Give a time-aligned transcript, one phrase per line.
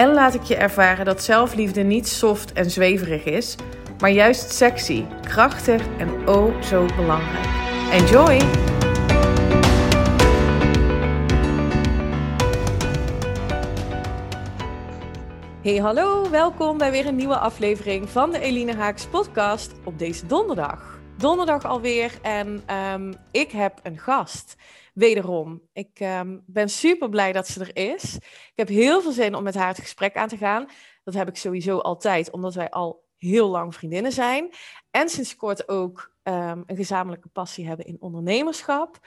[0.00, 3.56] en laat ik je ervaren dat zelfliefde niet soft en zweverig is,
[3.98, 7.46] maar juist sexy, krachtig en oh zo belangrijk.
[7.90, 8.38] Enjoy!
[15.62, 20.26] Hey hallo, welkom bij weer een nieuwe aflevering van de Eline Haaks podcast op deze
[20.26, 20.98] donderdag.
[21.16, 22.62] Donderdag alweer en
[22.94, 24.56] um, ik heb een gast.
[25.00, 28.14] Wederom, ik um, ben super blij dat ze er is.
[28.16, 30.66] Ik heb heel veel zin om met haar het gesprek aan te gaan.
[31.04, 34.50] Dat heb ik sowieso altijd, omdat wij al heel lang vriendinnen zijn.
[34.90, 38.98] En sinds kort ook um, een gezamenlijke passie hebben in ondernemerschap,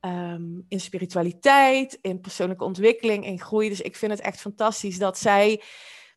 [0.00, 3.68] um, in spiritualiteit, in persoonlijke ontwikkeling, in groei.
[3.68, 5.62] Dus ik vind het echt fantastisch dat zij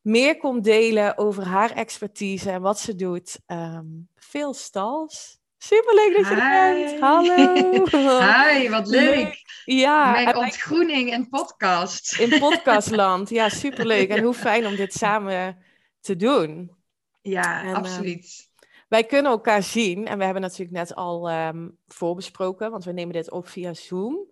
[0.01, 3.39] meer komt delen over haar expertise en wat ze doet.
[4.15, 5.43] Veel stals.
[5.65, 6.99] Superleuk dat je er bent.
[6.99, 8.19] Hallo.
[8.33, 9.43] Hi, wat leuk.
[9.65, 10.11] Ja.
[10.11, 12.19] Mijn ontgroening in podcast.
[12.19, 13.29] In podcastland.
[13.29, 14.09] Ja, superleuk.
[14.09, 15.57] En hoe fijn om dit samen
[15.99, 16.71] te doen.
[17.21, 18.49] Ja, en, absoluut.
[18.59, 22.91] Uh, wij kunnen elkaar zien en we hebben natuurlijk net al um, voorbesproken, want we
[22.91, 24.29] nemen dit op via Zoom.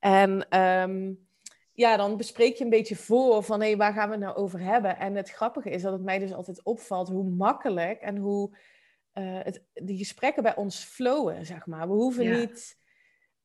[0.00, 1.26] En um,
[1.72, 4.36] ja, dan bespreek je een beetje voor van hé, hey, waar gaan we het nou
[4.36, 4.98] over hebben?
[4.98, 8.56] En het grappige is dat het mij dus altijd opvalt hoe makkelijk en hoe
[9.14, 11.88] uh, het, die gesprekken bij ons flowen, zeg maar.
[11.88, 12.36] We hoeven ja.
[12.36, 12.78] niet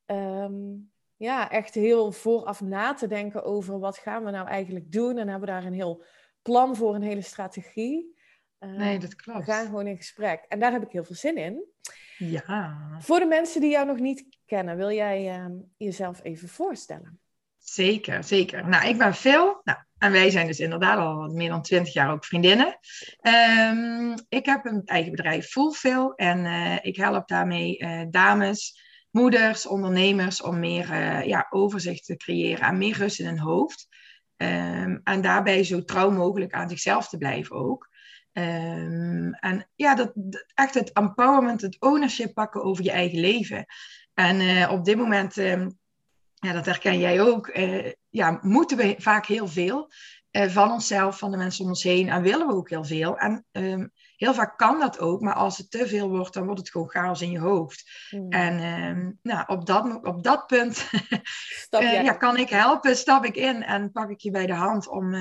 [0.05, 5.17] um, ja, echt heel vooraf na te denken over wat gaan we nou eigenlijk doen.
[5.17, 6.03] En hebben we daar een heel
[6.41, 8.15] plan voor, een hele strategie.
[8.59, 9.39] Uh, nee, dat klopt.
[9.39, 10.45] We gaan gewoon in gesprek.
[10.47, 11.65] En daar heb ik heel veel zin in.
[12.17, 12.77] Ja.
[12.99, 15.45] Voor de mensen die jou nog niet kennen, wil jij uh,
[15.77, 17.19] jezelf even voorstellen?
[17.58, 18.67] Zeker, zeker.
[18.67, 19.61] Nou, ik ben Phil.
[19.63, 22.77] Nou, en wij zijn dus inderdaad al meer dan twintig jaar ook vriendinnen.
[23.21, 28.81] Um, ik heb een eigen bedrijf Fulfill en uh, ik help daarmee uh, dames,
[29.11, 33.87] moeders, ondernemers om meer uh, ja, overzicht te creëren en meer rust in hun hoofd.
[34.37, 37.89] Um, en daarbij zo trouw mogelijk aan zichzelf te blijven ook.
[38.33, 40.13] Um, en ja, dat,
[40.53, 43.65] echt het empowerment, het ownership pakken over je eigen leven.
[44.13, 45.37] En op dit moment
[46.39, 49.92] ja, dat herken jij ook, uh, ja, moeten we vaak heel veel
[50.31, 53.17] uh, van onszelf, van de mensen om ons heen en willen we ook heel veel.
[53.17, 56.59] En um, heel vaak kan dat ook, maar als het te veel wordt, dan wordt
[56.59, 58.08] het gewoon chaos in je hoofd.
[58.09, 58.31] Mm.
[58.31, 60.89] En um, nou, op, dat, op dat punt
[61.80, 64.87] uh, ja, kan ik helpen, stap ik in en pak ik je bij de hand
[64.87, 65.15] om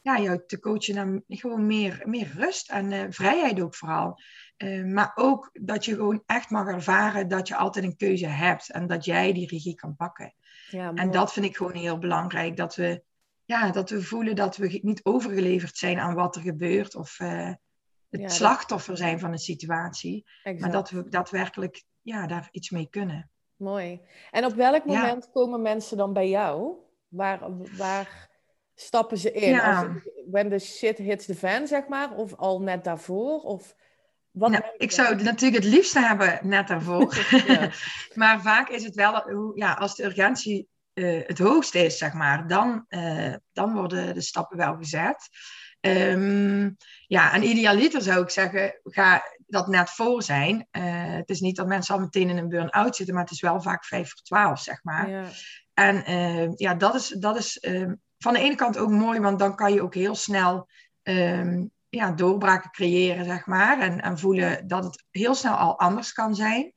[0.00, 4.18] ja, jou te coachen naar gewoon meer, meer rust en vrijheid ook vooral.
[4.58, 8.70] Uh, maar ook dat je gewoon echt mag ervaren dat je altijd een keuze hebt
[8.70, 10.34] en dat jij die regie kan pakken.
[10.70, 12.56] Ja, en dat vind ik gewoon heel belangrijk.
[12.56, 13.02] Dat we,
[13.44, 16.94] ja, dat we voelen dat we niet overgeleverd zijn aan wat er gebeurt.
[16.94, 17.52] Of uh,
[18.10, 20.24] het ja, slachtoffer zijn van een situatie.
[20.42, 20.60] Exact.
[20.60, 23.30] Maar dat we daadwerkelijk ja, daar iets mee kunnen.
[23.56, 24.00] Mooi.
[24.30, 25.30] En op welk moment ja.
[25.32, 26.74] komen mensen dan bij jou?
[27.08, 27.40] Waar,
[27.76, 28.30] waar
[28.74, 29.50] stappen ze in?
[29.50, 29.82] Ja.
[29.82, 32.12] Als, when the shit hits the fan, zeg maar?
[32.12, 33.40] Of al net daarvoor?
[33.40, 33.74] Of...
[34.34, 37.14] Wat nou, ik zou het natuurlijk het liefste hebben net daarvoor.
[37.46, 37.70] Ja.
[38.14, 42.46] maar vaak is het wel, ja, als de urgentie uh, het hoogste is, zeg maar,
[42.46, 45.28] dan, uh, dan worden de stappen wel gezet.
[45.80, 50.68] Um, ja, en idealiter zou ik zeggen, ga dat net voor zijn.
[50.72, 50.82] Uh,
[51.14, 53.62] het is niet dat mensen al meteen in een burn-out zitten, maar het is wel
[53.62, 55.10] vaak 5 voor 12, zeg maar.
[55.10, 55.24] Ja.
[55.74, 59.56] En ja, dat is, dat is ehm, van de ene kant ook mooi, want dan
[59.56, 60.68] kan je ook heel snel
[61.02, 63.80] um, ja, doorbraken creëren, zeg maar.
[63.80, 66.72] En, en voelen dat het heel snel al anders kan zijn.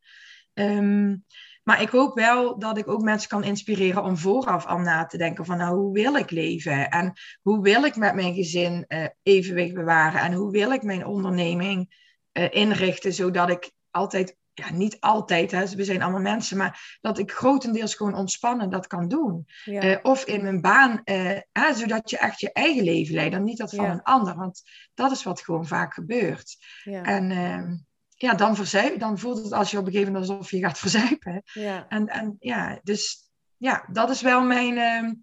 [0.54, 1.26] Um,
[1.68, 5.18] maar ik hoop wel dat ik ook mensen kan inspireren om vooraf al na te
[5.18, 6.90] denken van nou, hoe wil ik leven?
[6.90, 10.22] En hoe wil ik met mijn gezin uh, evenwicht bewaren?
[10.22, 11.96] En hoe wil ik mijn onderneming
[12.34, 17.18] uh, inrichten zodat ik altijd ja, niet altijd, hè, we zijn allemaal mensen, maar dat
[17.18, 19.46] ik grotendeels gewoon ontspannen dat kan doen.
[19.64, 19.84] Ja.
[19.84, 23.44] Uh, of in mijn baan, uh, hè, zodat je echt je eigen leven leidt en
[23.44, 23.92] niet dat van ja.
[23.92, 24.36] een ander.
[24.36, 24.62] Want
[24.94, 26.58] dat is wat gewoon vaak gebeurt.
[26.84, 27.04] Ja.
[27.04, 27.78] En uh,
[28.10, 30.80] ja, dan, verzuip, dan voelt het als je op een gegeven moment alsof je gaat
[30.88, 31.42] verzuipen.
[31.44, 31.86] Ja.
[31.88, 35.14] En, en ja, dus ja, dat is wel mijn, ehm,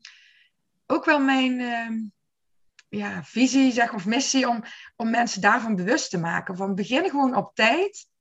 [0.87, 1.95] ook wel mijn ehm,
[2.89, 4.63] ja, visie zeg, of missie om,
[4.97, 6.57] om mensen daarvan bewust te maken.
[6.57, 8.13] Van begin gewoon op tijd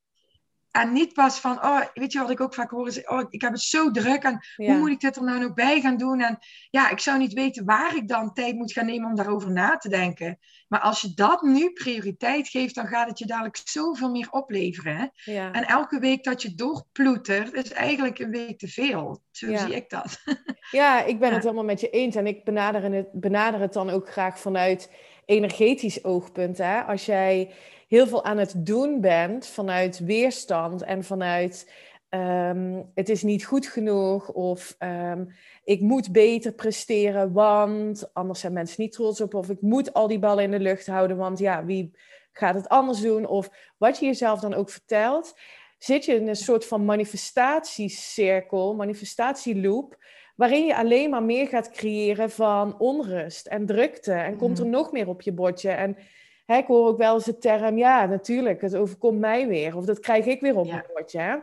[0.74, 3.42] En niet pas van, oh, weet je wat ik ook vaak hoor is, oh, ik
[3.42, 6.22] heb het zo druk en hoe moet ik dit er nou nog bij gaan doen?
[6.22, 6.38] En
[6.70, 9.78] ja, ik zou niet weten waar ik dan tijd moet gaan nemen om daarover na
[9.78, 10.40] te denken.
[10.68, 15.12] Maar als je dat nu prioriteit geeft, dan gaat het je dadelijk zoveel meer opleveren.
[15.14, 15.52] Ja.
[15.52, 19.22] En elke week dat je doorploetert, is eigenlijk een week te veel.
[19.32, 20.22] Zo zie ik dat.
[20.72, 22.16] Ja, ik ben het helemaal met je eens.
[22.16, 24.92] En ik benader het, benader het dan ook graag vanuit
[25.26, 26.58] energetisch oogpunt.
[26.58, 26.82] Hè?
[26.82, 27.54] Als jij
[27.94, 31.72] heel veel aan het doen bent vanuit weerstand en vanuit
[32.10, 35.30] ehm, het is niet goed genoeg of um,
[35.64, 40.08] ik moet beter presteren, want anders zijn mensen niet trots op of ik moet al
[40.08, 41.98] die ballen in de lucht houden, want ja, wie
[42.32, 43.28] gaat het anders doen?
[43.28, 45.38] Of wat je jezelf dan ook vertelt,
[45.78, 49.98] zit je in een soort van manifestatiecirkel, manifestatieloop,
[50.36, 54.74] waarin je alleen maar meer gaat creëren van onrust en drukte en komt er mhm.
[54.74, 55.98] nog meer op je bordje en
[56.46, 59.76] Hè, ik hoor ook wel eens de term, ja, natuurlijk, het overkomt mij weer.
[59.78, 61.20] Of dat krijg ik weer op mijn bordje.
[61.20, 61.36] Hè?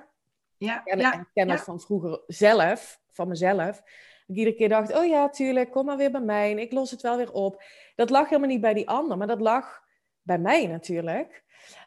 [0.56, 3.82] Ja, en, ja, ik ken dat van vroeger zelf, van mezelf.
[4.26, 6.90] Ik iedere keer dacht, oh ja, tuurlijk, kom maar weer bij mij en ik los
[6.90, 7.62] het wel weer op.
[7.94, 9.80] Dat lag helemaal niet bij die ander, maar dat lag
[10.22, 11.44] bij mij natuurlijk.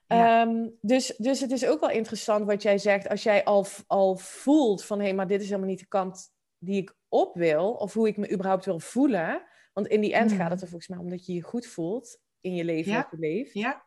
[0.07, 4.15] Ehm, dus, dus het is ook wel interessant wat jij zegt, als jij al, al
[4.15, 7.71] voelt van hé, hey, maar dit is helemaal niet de kant die ik op wil,
[7.71, 9.43] of hoe ik me überhaupt wil voelen.
[9.73, 12.21] Want in die end gaat het er volgens mij om dat je je goed voelt
[12.43, 13.07] in je leven ja.
[13.53, 13.83] Ja,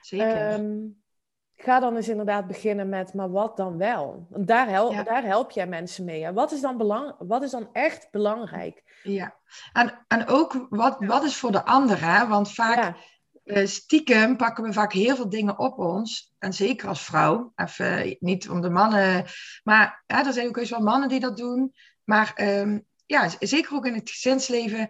[0.00, 0.52] zeker.
[0.52, 1.02] Um,
[1.56, 4.26] ga dan eens inderdaad beginnen met, maar wat dan wel?
[4.30, 6.32] Daar, help, daar help jij mensen mee.
[6.32, 9.00] Wat is dan, belang, wat is dan echt belangrijk?
[9.02, 9.36] Ja,
[9.72, 12.26] en, en ook wat, wat is voor de ander, hè?
[12.26, 12.96] Want vaak...
[13.44, 16.34] Uh, stiekem pakken we vaak heel veel dingen op ons.
[16.38, 17.52] En zeker als vrouw.
[17.56, 19.24] Even niet om de mannen.
[19.64, 21.74] Maar ja, er zijn ook eens wel mannen die dat doen.
[22.04, 24.88] Maar um, ja, zeker ook in het gezinsleven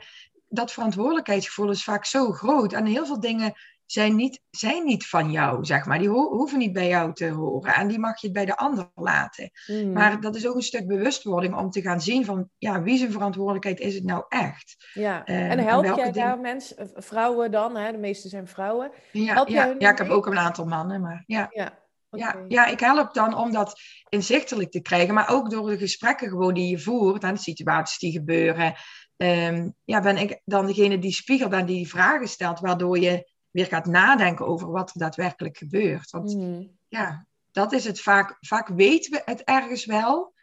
[0.51, 2.73] dat verantwoordelijkheidsgevoel is vaak zo groot.
[2.73, 3.53] En heel veel dingen
[3.87, 5.99] zijn niet, zijn niet van jou, zeg maar.
[5.99, 7.75] Die hoeven niet bij jou te horen.
[7.75, 9.51] En die mag je bij de ander laten.
[9.67, 9.93] Hmm.
[9.93, 12.51] Maar dat is ook een stuk bewustwording om te gaan zien van...
[12.59, 14.91] ja, wie zijn verantwoordelijkheid is het nou echt?
[14.95, 17.77] Ja, uh, en help jij daar mensen, eh, vrouwen dan?
[17.77, 17.93] Hè?
[17.93, 18.91] De meeste zijn vrouwen.
[19.13, 21.47] Ja, help ja, ja ik heb ook een aantal mannen, maar ja.
[21.51, 21.79] ja.
[22.11, 26.29] Ja, ja, ik help dan om dat inzichtelijk te krijgen, maar ook door de gesprekken
[26.29, 28.75] gewoon die je voert en de situaties die gebeuren.
[29.17, 33.67] Um, ja, ben ik dan degene die spiegelt en die vragen stelt, waardoor je weer
[33.67, 36.11] gaat nadenken over wat er daadwerkelijk gebeurt.
[36.11, 36.71] Want mm.
[36.89, 38.37] ja, dat is het vaak.
[38.41, 40.35] Vaak weten we het ergens wel,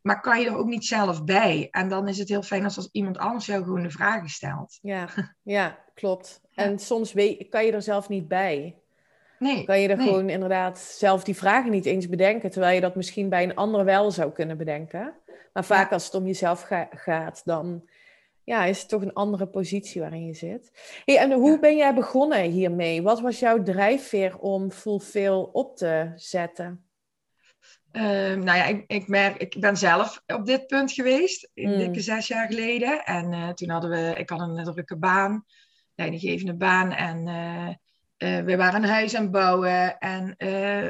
[0.00, 1.68] maar kan je er ook niet zelf bij.
[1.70, 4.78] En dan is het heel fijn als, als iemand anders jou gewoon de vragen stelt.
[4.82, 5.08] Ja,
[5.42, 6.40] ja klopt.
[6.54, 7.12] En soms
[7.48, 8.76] kan je er zelf niet bij.
[9.38, 12.96] Nee, kan je er gewoon inderdaad zelf die vragen niet eens bedenken, terwijl je dat
[12.96, 15.14] misschien bij een ander wel zou kunnen bedenken.
[15.52, 17.88] Maar vaak als het om jezelf gaat, dan
[18.44, 20.70] ja, is het toch een andere positie waarin je zit.
[21.04, 23.02] Hey, en hoe ben jij begonnen hiermee?
[23.02, 26.84] Wat was jouw drijfveer om Fulfill op te zetten?
[27.92, 31.78] Um, nou ja, ik, ik, merk, ik ben zelf op dit punt geweest, in mm.
[31.78, 33.04] dikke zes jaar geleden.
[33.04, 35.44] En uh, toen hadden we, ik had een drukke baan,
[35.94, 36.92] leidinggevende baan.
[36.92, 37.74] En uh,
[38.18, 39.98] uh, we waren huis aan het bouwen.
[39.98, 40.34] En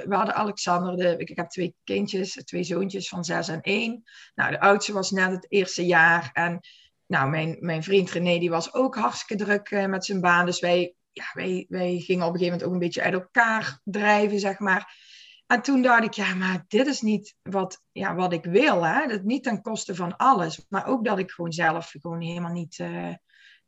[0.09, 4.03] we hadden Alexander, de, ik, heb twee kindjes, twee zoontjes van zes en één.
[4.35, 6.31] Nou, de oudste was net het eerste jaar.
[6.33, 6.61] En
[7.07, 10.47] nou, mijn, mijn vriend René die was ook hartstikke druk uh, met zijn baan.
[10.47, 13.81] Dus wij, ja, wij, wij gingen op een gegeven moment ook een beetje uit elkaar
[13.85, 15.05] drijven, zeg maar.
[15.47, 18.85] En toen dacht ik, ja, maar dit is niet wat, ja, wat ik wil.
[18.85, 19.07] Hè?
[19.07, 20.67] Dat niet ten koste van alles.
[20.69, 22.77] Maar ook dat ik gewoon zelf gewoon helemaal niet,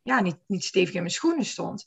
[0.01, 1.85] ja, niet, niet stevig in mijn schoenen stond.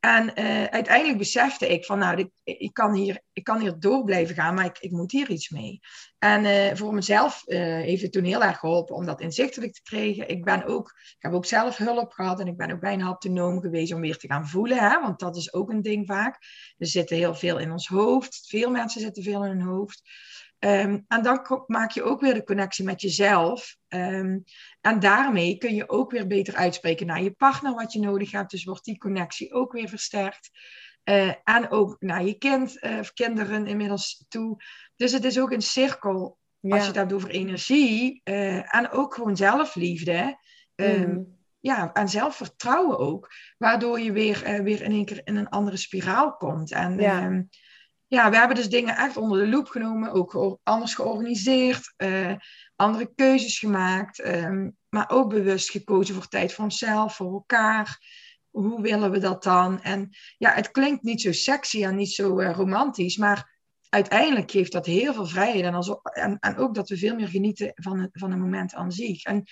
[0.00, 4.04] En uh, uiteindelijk besefte ik van, nou, ik, ik, kan hier, ik kan hier door
[4.04, 5.80] blijven gaan, maar ik, ik moet hier iets mee.
[6.18, 9.82] En uh, voor mezelf uh, heeft het toen heel erg geholpen om dat inzichtelijk te
[9.82, 10.28] krijgen.
[10.28, 13.60] Ik, ben ook, ik heb ook zelf hulp gehad en ik ben ook bij een
[13.60, 14.78] geweest om weer te gaan voelen.
[14.78, 15.00] Hè?
[15.00, 16.38] Want dat is ook een ding vaak.
[16.78, 18.44] Er zitten heel veel in ons hoofd.
[18.48, 20.02] Veel mensen zitten veel in hun hoofd.
[20.64, 23.76] Um, en dan maak je ook weer de connectie met jezelf.
[23.88, 24.44] Um,
[24.80, 28.50] en daarmee kun je ook weer beter uitspreken naar je partner wat je nodig hebt.
[28.50, 30.50] Dus wordt die connectie ook weer versterkt.
[31.04, 34.62] Uh, en ook naar je kind uh, of kinderen inmiddels toe.
[34.96, 38.20] Dus het is ook een cirkel als je het hebt over energie.
[38.24, 40.38] Uh, en ook gewoon zelfliefde.
[40.74, 43.30] Um, ja, en zelfvertrouwen ook.
[43.58, 46.72] Waardoor je weer, weer in één keer in een andere spiraal komt.
[46.72, 47.44] En ja
[48.10, 52.32] ja, we hebben dus dingen echt onder de loep genomen, ook anders georganiseerd, uh,
[52.76, 57.98] andere keuzes gemaakt, um, maar ook bewust gekozen voor tijd voor onszelf, voor elkaar.
[58.50, 59.82] Hoe willen we dat dan?
[59.82, 64.72] En ja, het klinkt niet zo sexy en niet zo uh, romantisch, maar uiteindelijk geeft
[64.72, 68.00] dat heel veel vrijheid en, also, en, en, ook dat we veel meer genieten van
[68.00, 69.22] het, van het moment aan zich.
[69.22, 69.44] En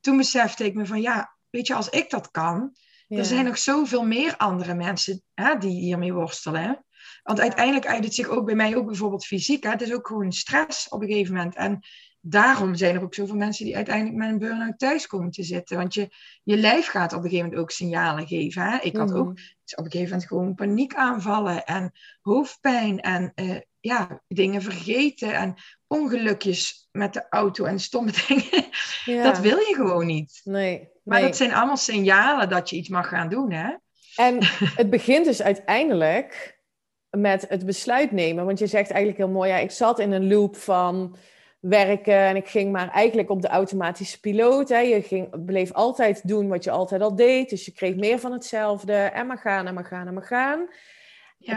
[0.00, 2.76] toen besefte ik me van ja, weet je, als ik dat kan,
[3.08, 6.85] er zijn nog zoveel meer andere mensen hè, die hiermee worstelen.
[7.26, 9.62] Want uiteindelijk uit het zich ook bij mij ook bijvoorbeeld fysiek.
[9.62, 9.70] Hè?
[9.70, 11.54] Het is ook gewoon stress op een gegeven moment.
[11.54, 11.80] En
[12.20, 15.76] daarom zijn er ook zoveel mensen die uiteindelijk met een burn-out thuis komen te zitten.
[15.76, 16.08] Want je,
[16.42, 18.62] je lijf gaat op een gegeven moment ook signalen geven.
[18.62, 18.78] Hè?
[18.78, 19.44] Ik had ook mhm.
[19.74, 25.54] op een gegeven moment gewoon paniekaanvallen en hoofdpijn en uh, ja, dingen vergeten en
[25.86, 29.22] ongelukjes met de auto en stomme dingen.
[29.22, 30.40] Dat wil je gewoon niet.
[30.44, 33.52] Nee, Maar dat zijn allemaal signalen dat je iets mag gaan doen.
[33.52, 33.74] Hè?
[34.16, 34.38] En
[34.76, 36.55] het begint dus uiteindelijk
[37.16, 38.46] met het besluit nemen.
[38.46, 41.16] Want je zegt eigenlijk heel mooi, ja, ik zat in een loop van
[41.60, 44.68] werken en ik ging maar eigenlijk op de automatische piloot.
[44.68, 44.78] Hè.
[44.78, 48.32] Je ging, bleef altijd doen wat je altijd al deed, dus je kreeg meer van
[48.32, 50.68] hetzelfde en maar gaan en maar gaan en maar gaan.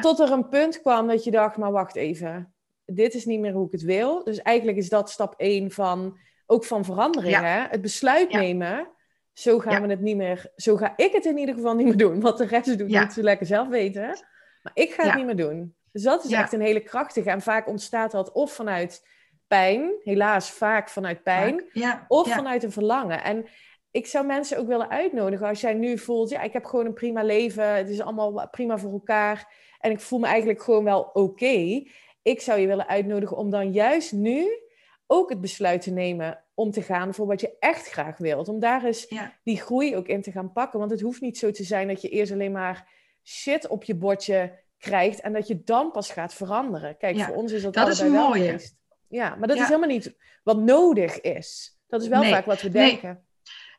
[0.01, 2.53] Tot er een punt kwam dat je dacht, maar wacht even,
[2.85, 4.23] dit is niet meer hoe ik het wil.
[4.23, 7.35] Dus eigenlijk is dat stap één van, ook van verandering.
[7.35, 7.67] Hè?
[7.69, 8.87] Het besluit nemen,
[9.33, 11.97] zo gaan we het niet meer, zo ga ik het in ieder geval niet meer
[11.97, 12.21] doen.
[12.21, 14.25] Wat de rest doet, moet ze lekker zelf weten.
[14.63, 15.75] Maar ik ga het niet meer doen.
[15.91, 17.29] Dus dat is echt een hele krachtige.
[17.29, 19.07] En vaak ontstaat dat of vanuit
[19.47, 21.63] pijn, helaas vaak vanuit pijn,
[22.07, 23.23] of vanuit een verlangen.
[23.23, 23.45] En
[23.91, 26.93] ik zou mensen ook willen uitnodigen als jij nu voelt, ja, ik heb gewoon een
[26.93, 31.09] prima leven, het is allemaal prima voor elkaar en ik voel me eigenlijk gewoon wel
[31.13, 31.83] oké.
[32.21, 34.47] Ik zou je willen uitnodigen om dan juist nu
[35.07, 38.47] ook het besluit te nemen om te gaan voor wat je echt graag wilt.
[38.47, 39.13] Om daar eens
[39.43, 40.79] die groei ook in te gaan pakken.
[40.79, 42.87] Want het hoeft niet zo te zijn dat je eerst alleen maar
[43.23, 46.97] shit op je bordje krijgt en dat je dan pas gaat veranderen.
[46.97, 48.75] Kijk, voor ons is dat, dat is wel geweest.
[49.07, 51.77] Ja, maar dat is helemaal niet wat nodig is.
[51.87, 53.23] Dat is wel vaak wat we denken.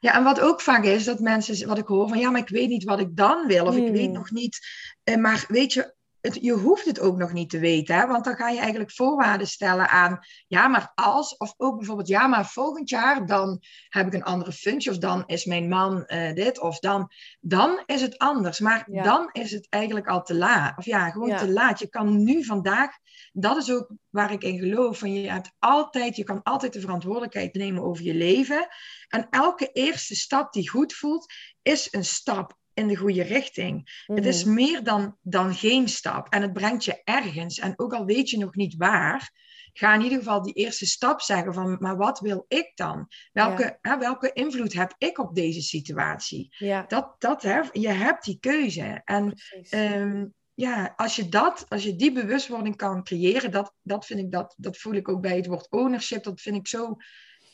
[0.01, 2.49] Ja, en wat ook vaak is, dat mensen, wat ik hoor van, ja, maar ik
[2.49, 4.13] weet niet wat ik dan wil, of ik weet hmm.
[4.13, 4.59] nog niet.
[5.05, 8.07] Uh, maar weet je, je hoeft het ook nog niet te weten, hè?
[8.07, 12.27] want dan ga je eigenlijk voorwaarden stellen aan, ja, maar als, of ook bijvoorbeeld, ja,
[12.27, 16.33] maar volgend jaar dan heb ik een andere functie, of dan is mijn man uh,
[16.33, 18.59] dit, of dan, dan is het anders.
[18.59, 21.79] Maar dan is het eigenlijk al te laat, of ja, gewoon te laat.
[21.79, 22.91] Je kan nu vandaag,
[23.33, 26.81] dat is ook waar ik in geloof, van je hebt altijd, je kan altijd de
[26.81, 28.69] verantwoordelijkheid nemen over je leven.
[29.09, 34.03] En elke eerste stap die goed voelt, is een stap in de goede richting.
[34.07, 34.55] Het is mhm.
[34.55, 36.29] meer dan, dan geen stap.
[36.29, 37.59] En het brengt je ergens.
[37.59, 39.31] En ook al weet je nog niet waar,
[39.73, 43.09] ga in ieder geval die eerste stap zeggen van, maar wat wil ik dan?
[43.33, 46.55] Welke, hè, welke invloed heb ik op deze situatie?
[46.59, 46.85] Ja.
[46.89, 49.01] Dat, dat, hè, je hebt die keuze.
[49.05, 49.35] En
[49.71, 54.31] ehm, ja, als je dat, als je die bewustwording kan creëren, dat, dat vind ik,
[54.31, 56.23] dat, dat voel ik ook bij het woord ownership.
[56.23, 56.97] Dat vind ik zo.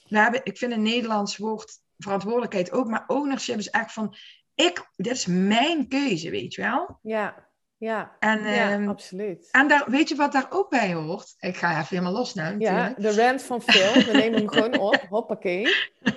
[0.09, 4.17] We hebben, ik vind een Nederlands woord verantwoordelijkheid ook, maar ownership is echt van
[4.57, 6.99] ik, dit is mijn keuze, weet je wel?
[7.03, 7.47] Ja,
[7.79, 9.49] ja, en, ja ehm, absoluut.
[9.51, 11.35] En daar, weet je wat daar ook bij hoort?
[11.39, 12.99] Ik ga even helemaal los nou natuurlijk.
[12.99, 13.93] Ja, de rant van Phil.
[13.93, 15.07] We nemen hem gewoon op.
[15.09, 15.69] Hoppakee.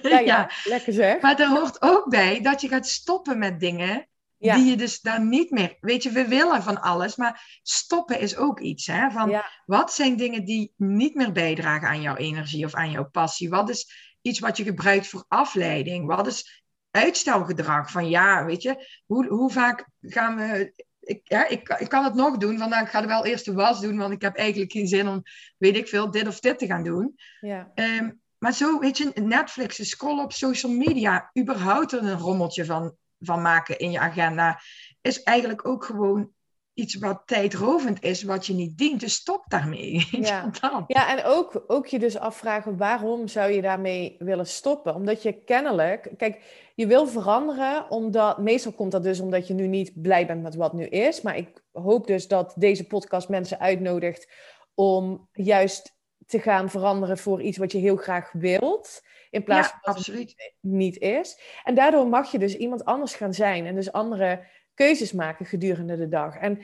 [0.02, 1.22] Ja, ja, lekker zeg.
[1.22, 5.30] Maar er hoort ook bij dat je gaat stoppen met dingen die je dus dan
[5.30, 5.78] niet meer...
[5.80, 8.88] Weet je, we willen van alles, maar stoppen is ook iets.
[8.88, 9.10] Hè?
[9.10, 13.50] Van, Wat zijn dingen die niet meer bijdragen aan jouw energie of aan jouw passie?
[13.50, 16.06] Wat is iets wat je gebruikt voor afleiding?
[16.06, 17.92] Wat is uitstelgedrag.
[17.92, 20.74] Van ja, weet je, hoe, hoe vaak gaan we.
[21.00, 23.54] Ik, ja, ik, ik kan het nog doen, vandaag ik ga er wel eerst de
[23.54, 25.24] was doen, want ik heb eigenlijk geen zin om,
[25.58, 27.16] weet ik veel, dit of dit te gaan doen.
[27.40, 27.72] Ja.
[27.76, 32.96] Ehm, maar zo, weet je, Netflix, scrollen op social media, überhaupt er een rommeltje van,
[33.20, 34.62] van maken in je agenda,
[35.02, 36.34] is eigenlijk ook gewoon
[36.80, 39.00] iets wat tijdrovend is, wat je niet dient.
[39.00, 40.08] Dus stop daarmee.
[40.22, 40.52] Ja,
[40.88, 44.96] ja en ook, ook je dus afvragen waarom zou je daarmee willen stoppen?
[44.96, 46.42] Omdat je kennelijk, kijk,
[46.76, 50.56] je wil veranderen, omdat meestal komt dat dus omdat je nu niet blij bent met
[50.56, 51.22] wat nu is.
[51.22, 54.32] Maar ik hoop dus dat deze podcast mensen uitnodigt
[54.74, 59.02] om juist te gaan veranderen voor iets wat je heel graag wilt.
[59.30, 60.34] In plaats van dat absoluut.
[60.36, 61.40] het niet is.
[61.64, 63.66] En daardoor mag je dus iemand anders gaan zijn.
[63.66, 64.48] En dus andere
[64.86, 66.38] keuzes maken gedurende de dag.
[66.38, 66.62] En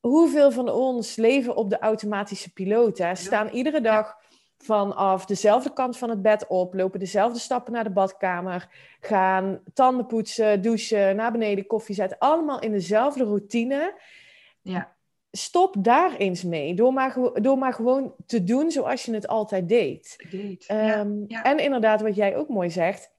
[0.00, 2.98] hoeveel van ons leven op de automatische piloot?
[2.98, 3.14] Hè?
[3.14, 4.16] Staan iedere dag
[4.58, 8.68] vanaf dezelfde kant van het bed op, lopen dezelfde stappen naar de badkamer,
[9.00, 12.18] gaan tanden poetsen, douchen, naar beneden koffie zetten.
[12.18, 14.00] Allemaal in dezelfde routine.
[14.62, 14.94] Ja.
[15.30, 19.68] Stop daar eens mee, door maar, door maar gewoon te doen zoals je het altijd
[19.68, 20.26] deed.
[20.30, 20.64] deed.
[20.66, 21.42] Ehm, ja.
[21.42, 23.11] En inderdaad, wat jij ook mooi zegt,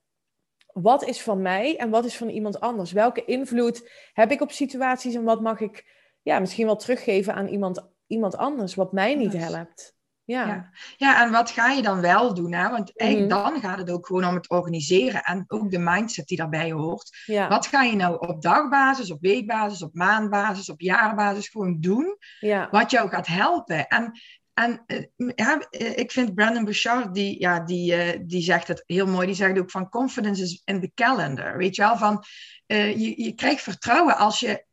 [0.74, 2.92] wat is van mij en wat is van iemand anders?
[2.92, 5.86] Welke invloed heb ik op situaties en wat mag ik
[6.22, 9.96] ja, misschien wel teruggeven aan iemand, iemand anders, wat mij niet helpt?
[10.25, 10.48] Ja.
[10.48, 10.70] ja.
[10.98, 11.24] Ja.
[11.25, 12.53] en wat ga je dan wel doen?
[12.53, 12.70] Hè?
[12.70, 13.44] Want eigenlijk mhm.
[13.44, 17.24] dan gaat het ook gewoon om het organiseren en ook de mindset die daarbij hoort.
[17.25, 17.48] Ja.
[17.50, 22.18] Wat ga je nou op dagbasis, op weekbasis, op maandbasis, op jaarbasis gewoon doen?
[22.39, 22.68] Ja.
[22.72, 23.88] Wat jou gaat helpen.
[23.88, 24.12] En
[24.53, 25.03] en eh,
[25.36, 29.25] ja, eh, ik vind Brandon Bouchard, die, ja, die, uh, die zegt het heel mooi.
[29.25, 31.57] Die zegt ook van confidence is in the calendar.
[31.57, 32.24] Weet je wel, van
[32.67, 34.65] je, je krijgt vertrouwen als je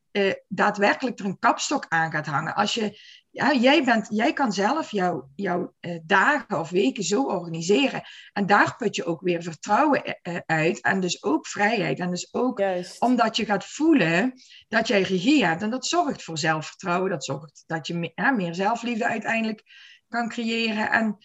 [0.49, 2.54] daadwerkelijk er een kapstok aan gaat hangen.
[2.54, 2.99] Als je,
[3.40, 8.02] ja, jij, bent, jij kan zelf jouw, jouw uh, dagen of weken zo organiseren.
[8.32, 10.80] En daar put je ook weer vertrouwen uh, uit.
[10.80, 11.99] En dus ook vrijheid.
[11.99, 13.00] En dus ook Juist.
[13.00, 14.32] omdat je gaat voelen
[14.68, 15.62] dat jij regie hebt.
[15.62, 17.11] En dat zorgt voor zelfvertrouwen.
[17.11, 19.62] Dat zorgt dat je meer, meer zelfliefde uiteindelijk
[20.09, 20.90] kan creëren.
[20.90, 21.18] En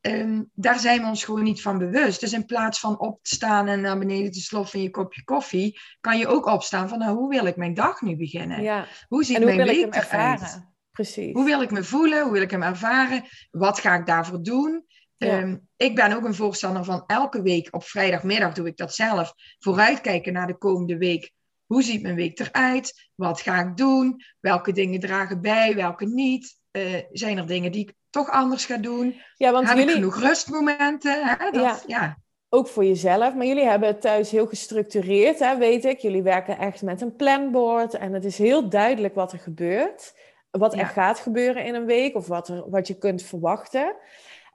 [0.00, 2.20] um, daar zijn we ons gewoon niet van bewust.
[2.20, 5.24] Dus in plaats van op te staan en naar beneden te sloffen in je kopje
[5.24, 8.62] koffie, kan je ook opstaan van nou, hoe wil ik mijn dag nu beginnen?
[8.62, 8.86] Ja.
[9.08, 10.70] Hoe ziet En hoe mijn week eruit?
[10.92, 11.32] Precies.
[11.32, 12.22] Hoe wil ik me voelen?
[12.22, 13.24] Hoe wil ik hem ervaren?
[13.50, 14.84] Wat ga ik daarvoor doen?
[15.16, 15.40] Ja.
[15.40, 19.32] Um, ik ben ook een voorstander van elke week op vrijdagmiddag doe ik dat zelf.
[19.58, 21.32] Vooruitkijken naar de komende week.
[21.66, 23.08] Hoe ziet mijn week eruit?
[23.14, 24.22] Wat ga ik doen?
[24.40, 25.74] Welke dingen dragen bij?
[25.74, 26.56] Welke niet?
[26.72, 29.20] Uh, zijn er dingen die ik toch anders ga doen?
[29.36, 31.26] Ja, want Heb jullie, ik genoeg rustmomenten?
[31.26, 31.50] Hè?
[31.50, 31.78] Dat, Ja.
[31.86, 32.18] ja.
[32.48, 35.98] ook voor jezelf, maar jullie hebben het thuis heel gestructureerd, hè, weet ik.
[35.98, 40.14] Jullie werken echt met een planboard en het is heel duidelijk wat er gebeurt.
[40.58, 43.94] Wat er gaat gebeuren in een week of wat, er, wat je kunt verwachten.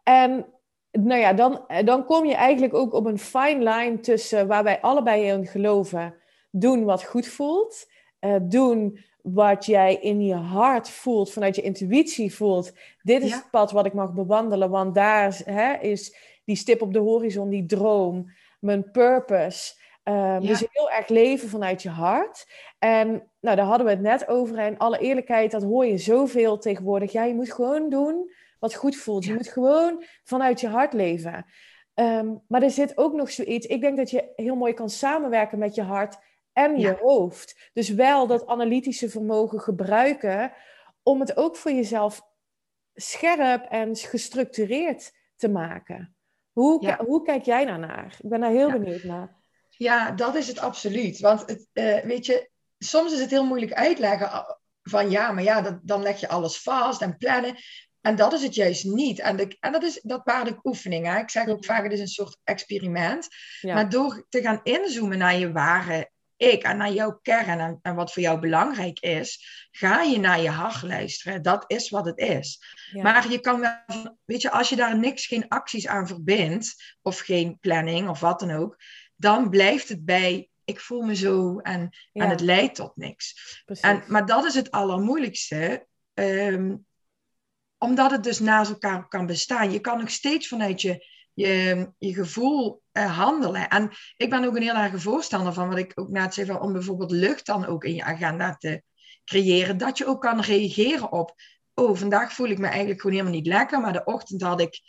[0.03, 0.45] En
[0.91, 4.81] nou ja, dan, dan kom je eigenlijk ook op een fine line tussen waar wij
[4.81, 6.15] allebei in geloven.
[6.51, 7.85] Doen wat goed voelt.
[8.19, 12.73] eh, doen wat jij in je hart voelt, vanuit je intuïtie voelt.
[13.01, 13.35] Dit is Ja.
[13.35, 16.99] het pad wat ik mag bewandelen, want daar is, hè, is die stip op de
[16.99, 19.73] horizon, die droom, mijn purpose.
[20.03, 20.39] Ehm, Ja.
[20.39, 22.47] Dus heel erg leven vanuit je hart.
[22.79, 24.57] En nou, daar hadden we het net over.
[24.57, 27.11] En alle eerlijkheid, dat hoor je zoveel tegenwoordig.
[27.11, 29.23] Ja, je moet gewoon doen wat goed voelt.
[29.23, 29.35] Je Ja.
[29.35, 31.45] moet gewoon vanuit je hart leven.
[31.93, 33.65] Ehm, maar er zit ook nog zoiets.
[33.67, 36.17] Ik denk dat je heel mooi kan samenwerken met je hart
[36.53, 37.69] en je hoofd.
[37.73, 40.51] Dus wel dat analytische vermogen gebruiken
[41.03, 42.21] om het ook voor jezelf
[42.93, 46.15] scherp en gestructureerd te maken.
[46.51, 46.99] Hoe, Ja.
[47.05, 48.17] hoe kijk jij daarnaar?
[48.23, 49.35] Ik ben daar heel benieuwd naar.
[49.69, 51.19] Ja, dat is het absoluut.
[51.19, 54.49] Want het, eh, weet je, soms is het heel moeilijk uitleggen ah,
[54.83, 57.55] van ja, maar ja, dat, dan leg je alles vast en plannen.
[58.01, 59.19] En dat is het juist niet.
[59.19, 61.05] En, de, en dat is dat waarde oefening.
[61.05, 61.19] Hè?
[61.19, 63.27] Ik zeg ook vaak, het is een soort experiment.
[63.61, 63.73] Ja.
[63.73, 67.95] Maar door te gaan inzoomen naar je ware ik en naar jouw kern en, en
[67.95, 71.41] wat voor jou belangrijk is, ga je naar je hart luisteren.
[71.41, 72.61] Dat is wat het is.
[72.91, 73.03] Ja.
[73.03, 77.19] Maar je kan wel, weet je, als je daar niks, geen acties aan verbindt, of
[77.19, 78.77] geen planning of wat dan ook,
[79.15, 83.61] dan blijft het bij, ik voel me zo en, Ja, en het leidt tot niks.
[83.65, 83.83] precies.
[83.83, 86.75] En, maar dat is het allermoeilijkste, ehm,
[87.77, 89.71] omdat het dus naast elkaar kan bestaan.
[89.71, 93.69] Je kan nog steeds vanuit je, je, je gevoel eh, handelen.
[93.69, 96.61] En ik ben ook een heel erg voorstander van, wat ik ook net zei, van,
[96.61, 98.83] om bijvoorbeeld lucht dan ook in je agenda te
[99.25, 101.35] creëren, dat je ook kan reageren op,
[101.73, 104.81] oh, vandaag voel ik me eigenlijk gewoon helemaal niet lekker, maar de ochtend had ik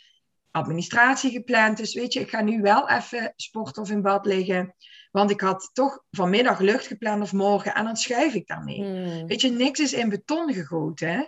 [0.51, 4.75] administratie gepland, dus weet je, ik ga nu wel even sporten of in bad liggen,
[5.11, 8.83] want ik had toch vanmiddag lucht gepland of morgen en dan schuif ik daarmee.
[8.83, 9.27] Hmm.
[9.27, 11.09] Weet je, niks is in beton gegoten.
[11.09, 11.23] hè.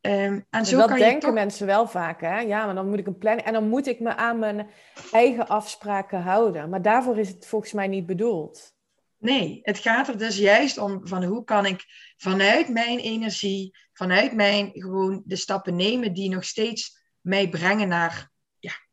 [0.00, 1.34] Ehm, en zo dat kan denken je toch...
[1.34, 2.40] mensen wel vaak, hè?
[2.40, 3.46] Ja, maar dan moet ik een planning...
[3.46, 4.70] En dan moet ik me aan mijn
[5.12, 6.68] eigen afspraken houden.
[6.68, 8.74] Maar daarvoor is het volgens mij niet bedoeld.
[9.18, 11.84] Nee, het gaat er dus juist om van hoe kan ik
[12.16, 18.31] vanuit mijn energie, vanuit mijn gewoon de stappen nemen die nog steeds mij brengen naar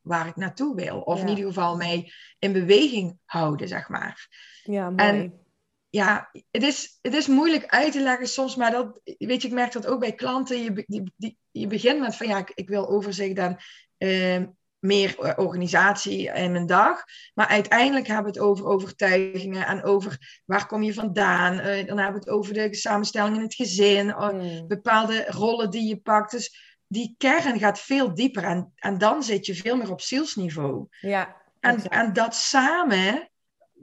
[0.10, 1.00] waar ik naartoe wil.
[1.00, 1.22] Of Ja.
[1.24, 4.28] in ieder geval mij in beweging houden, zeg maar.
[4.64, 5.10] Ja, mooi.
[5.10, 5.34] En-
[5.92, 9.54] Ja, het is, het is moeilijk uit te leggen soms, maar dat, weet je, ik
[9.54, 10.64] merk dat ook bij klanten.
[10.64, 13.58] Je, die, die, je begint met van ja, ik, ik wil overzicht en
[13.98, 14.44] eh,
[14.80, 17.04] meer eh, organisatie in mijn dag.
[17.34, 21.60] Maar uiteindelijk hebben we het over overtuigingen en over waar kom je vandaan.
[21.60, 24.68] Eh, dan hebben we het over de samenstelling in het gezin, eh, Hmm.
[24.68, 26.32] bepaalde rollen die je pakt.
[26.32, 30.88] Dus die kern gaat veel dieper en, en dan zit je veel meer op zielsniveau.
[31.02, 31.94] Ja, En, exact.
[31.94, 33.30] en dat samen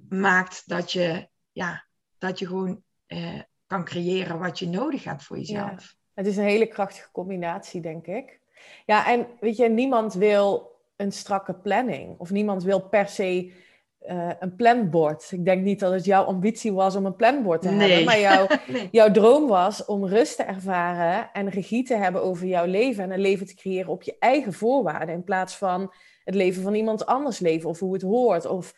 [0.09, 1.87] maakt dat je, ja,
[2.19, 5.95] dat je gewoon eh, kan creëren wat je nodig hebt voor jezelf.
[6.14, 8.40] Het is een hele krachtige combinatie, denk ik.
[8.87, 12.19] Ja, en weet je, niemand wil een strakke planning.
[12.19, 13.53] Of niemand wil per se
[14.07, 15.29] eh, een planbord.
[15.33, 18.05] Ik denk niet dat het jouw ambitie was om een planbord te hebben.
[18.05, 18.88] Maar jouw, Nee.
[18.90, 23.05] jouw droom was om rust te ervaren en regie te hebben over jouw leven.
[23.05, 25.14] En een leven te creëren op je eigen voorwaarden.
[25.14, 25.92] In plaats van
[26.25, 27.69] het leven van iemand anders leven.
[27.69, 28.47] Of hoe het hoort.
[28.47, 28.75] Of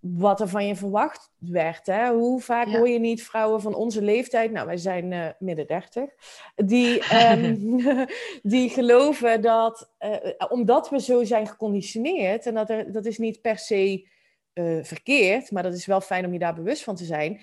[0.00, 1.86] wat er van je verwacht werd.
[1.86, 2.08] Hè?
[2.10, 2.78] Hoe vaak Ja.
[2.78, 6.10] hoor je niet vrouwen van onze leeftijd, nou wij zijn eh, midden dertig,
[6.56, 7.56] die, ehm,
[8.42, 10.10] die geloven dat, eh,
[10.48, 14.08] omdat we zo zijn geconditioneerd, en dat, er, dat is niet per se
[14.52, 17.40] eh, verkeerd, maar dat is wel fijn om je daar bewust van te zijn,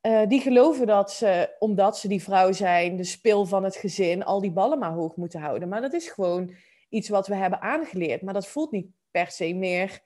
[0.00, 4.24] eh, die geloven dat ze, omdat ze die vrouw zijn, de spil van het gezin,
[4.24, 5.68] al die ballen maar hoog moeten houden.
[5.68, 6.54] Maar dat is gewoon
[6.88, 10.00] iets wat we hebben aangeleerd, maar dat voelt niet per se meer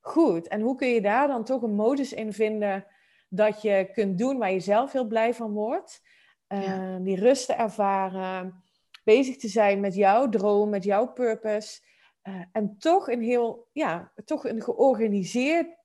[0.00, 0.48] goed.
[0.48, 2.86] En hoe kun je daar dan toch een modus in vinden
[3.28, 6.02] dat je kunt doen waar je zelf heel blij van wordt?
[6.48, 8.62] uh, die rust te ervaren,
[9.04, 11.80] bezig te zijn met jouw droom, met jouw purpose.
[12.22, 15.76] Uh, en toch een heel, ja, toch een georganiseerd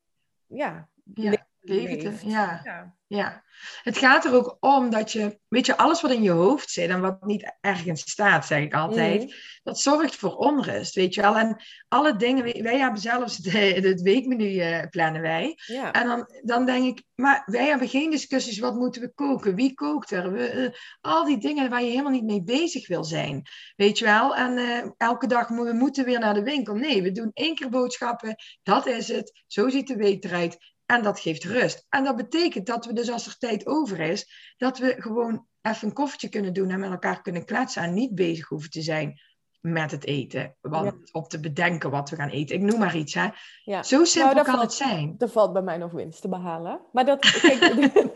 [0.50, 2.30] ja, ja leven.
[2.30, 2.62] Ja.
[2.66, 2.99] ja.
[3.10, 3.44] Ja.
[3.84, 6.90] Het gaat er ook om dat je, weet je, alles wat in je hoofd zit
[6.90, 9.32] en wat niet ergens staat, zeg ik altijd, mm.
[9.64, 11.38] dat zorgt voor onrust, weet je wel.
[11.38, 13.38] En alle dingen, wij hebben zelfs
[13.82, 15.58] het weekmenu uh, plannen wij.
[15.66, 15.92] Ja.
[15.92, 19.74] En dan, dan denk ik, maar wij hebben geen discussies, wat moeten we koken, wie
[19.74, 20.70] kookt er, we, uh,
[21.02, 23.42] al die dingen waar je helemaal niet mee bezig wil zijn,
[23.76, 24.36] weet je wel.
[24.36, 26.76] En uh, elke dag we moeten weer naar de winkel.
[26.76, 30.58] Nee, we doen één keer boodschappen, dat is het, zo ziet de week eruit.
[30.90, 31.86] En dat geeft rust.
[31.90, 35.88] En dat betekent dat we dus als er tijd over is, dat we gewoon even
[35.88, 39.20] een koffietje kunnen doen en met elkaar kunnen kletsen en niet bezig hoeven te zijn
[39.62, 40.56] met het eten.
[40.62, 42.56] Want, Op te bedenken wat we gaan eten.
[42.56, 43.14] Ik noem maar iets.
[43.14, 43.28] Hè.
[43.64, 43.84] Ja.
[43.84, 45.16] Zo simpel nou, kan het zijn.
[45.18, 46.82] Er valt bij mij nog winst te behalen.
[46.92, 47.26] Maar dat...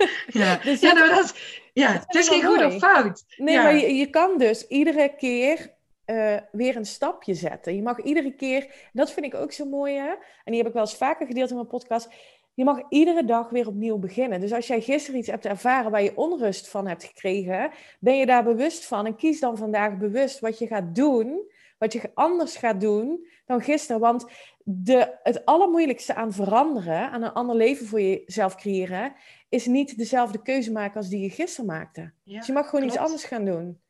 [0.27, 3.23] ja, dus ja, nou, dat is, ja het is geen goed of fout.
[3.37, 5.73] Nee, maar je, je kan dus iedere keer
[6.05, 7.75] uh, weer een stapje zetten.
[7.75, 10.09] Je mag iedere keer, dat vind ik ook zo mooi, hè?
[10.09, 12.09] en die heb ik wel eens vaker gedeeld in mijn podcast.
[12.53, 14.39] Je mag iedere dag weer opnieuw beginnen.
[14.39, 18.25] Dus als jij gisteren iets hebt ervaren waar je onrust van hebt gekregen, ben je
[18.25, 22.55] daar bewust van en kies dan vandaag bewust wat je gaat doen, wat je anders
[22.55, 24.01] gaat doen dan gisteren.
[24.01, 24.25] Want
[24.63, 29.13] de, het allermoeilijkste aan veranderen, aan een ander leven voor jezelf creëren,
[29.49, 32.11] is niet dezelfde keuze maken als die je gisteren maakte.
[32.23, 33.81] dus je mag gewoon iets anders gaan doen.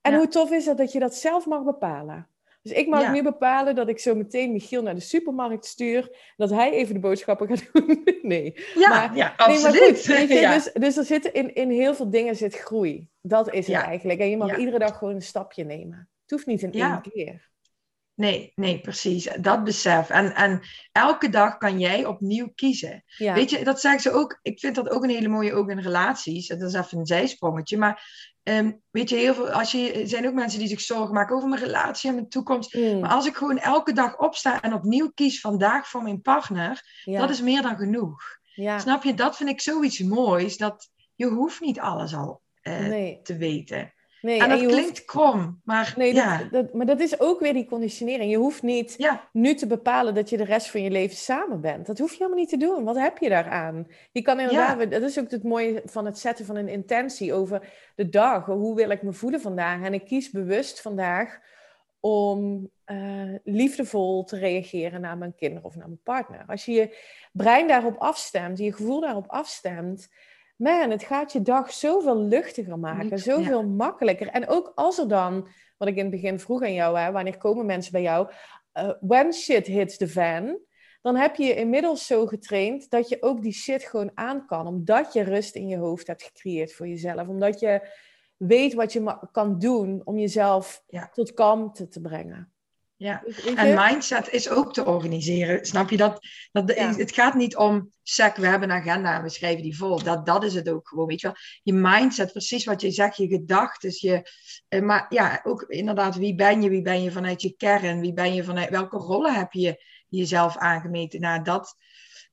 [0.00, 2.28] En hoe tof is dat dat je dat zelf mag bepalen?
[2.62, 6.32] Dus ik mag nu bepalen dat ik zo meteen Michiel naar de supermarkt stuur.
[6.36, 8.02] Dat hij even de boodschappen gaat doen.
[8.22, 8.54] nee.
[8.74, 10.06] Ja, maar, ja absoluut.
[10.08, 13.08] Nee, goed, dus, dus er zit in, in heel veel dingen zit groei.
[13.20, 14.20] Dat is het eigenlijk.
[14.20, 16.08] En je mag iedere dag gewoon een stapje nemen.
[16.22, 17.50] Het hoeft niet in één keer.
[18.14, 19.28] Nee, nee, precies.
[19.40, 20.10] Dat besef.
[20.10, 20.60] En, en
[20.92, 23.04] elke dag kan jij opnieuw kiezen.
[23.16, 24.38] Weet je, dat zeggen ze ook.
[24.42, 26.46] Ik vind dat ook een hele mooie, ook in relaties.
[26.46, 27.78] Dat is even een zijsprongetje.
[27.78, 31.14] Maar um, weet je, heel veel, als je, er zijn ook mensen die zich zorgen
[31.14, 32.74] maken over mijn relatie en mijn toekomst.
[32.74, 33.00] Mm.
[33.00, 37.30] Maar als ik gewoon elke dag opsta en opnieuw kies vandaag voor mijn partner, dat
[37.30, 38.22] is meer dan genoeg.
[38.54, 38.78] Ja.
[38.78, 39.14] Snap je?
[39.14, 40.56] Dat vind ik zoiets moois.
[40.56, 43.92] Dat je hoeft niet alles al uh, te weten.
[44.22, 45.04] Nee, en dat klinkt hoeft...
[45.04, 46.48] krom, maar nee, ja.
[46.50, 48.30] Dat, maar dat is ook weer die conditionering.
[48.30, 51.86] Je hoeft niet nu te bepalen dat je de rest van je leven samen bent.
[51.86, 52.84] Dat hoef je helemaal niet te doen.
[52.84, 53.86] Wat heb je daaraan?
[54.12, 57.72] Je kan inderdaad, dat is ook het mooie van het zetten van een intentie over
[57.94, 58.46] de dag.
[58.46, 59.82] Hoe wil ik me voelen vandaag?
[59.82, 61.40] En ik kies bewust vandaag
[62.00, 66.44] om uh, liefdevol te reageren naar mijn kinderen of naar mijn partner.
[66.46, 66.96] Als je je
[67.32, 70.08] brein daarop afstemt, je gevoel daarop afstemt
[70.62, 74.26] man, het gaat je dag zoveel luchtiger maken, zoveel makkelijker.
[74.26, 77.38] En ook als er dan, wat ik in het begin vroeg aan jou, hè, wanneer
[77.38, 78.30] komen mensen bij jou?
[78.74, 80.58] Uh, when shit hits the fan,
[81.02, 84.66] dan heb je je inmiddels zo getraind dat je ook die shit gewoon aan kan.
[84.66, 87.28] Omdat je rust in je hoofd hebt gecreëerd voor jezelf.
[87.28, 87.88] Omdat je
[88.36, 92.51] weet wat je kan doen om jezelf tot kalmte te brengen.
[93.02, 93.22] Ja,
[93.56, 95.64] en mindset is ook te organiseren.
[95.66, 96.26] Snap je dat?
[96.52, 100.02] dat Het gaat niet om, sec, we hebben een agenda en we schrijven die vol.
[100.02, 101.36] Dat, dat is het ook gewoon, weet je wel.
[101.62, 103.90] Je mindset, precies wat je zegt, je gedachten.
[103.94, 104.30] Je,
[104.68, 106.68] eh, maar ja, ook inderdaad, wie ben je?
[106.68, 108.00] Wie ben je vanuit je kern?
[108.00, 111.20] Wie ben je vanuit, welke rollen heb je jezelf aangemeten?
[111.20, 111.76] Nou, dat,